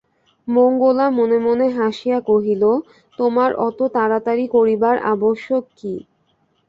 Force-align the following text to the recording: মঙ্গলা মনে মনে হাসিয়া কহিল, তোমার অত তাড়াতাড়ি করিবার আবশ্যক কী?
মঙ্গলা 0.47 1.05
মনে 1.11 1.37
মনে 1.39 1.67
হাসিয়া 1.77 2.19
কহিল, 2.29 2.63
তোমার 3.19 3.49
অত 3.67 3.79
তাড়াতাড়ি 3.95 4.45
করিবার 4.55 4.95
আবশ্যক 5.13 5.63
কী? 5.77 5.93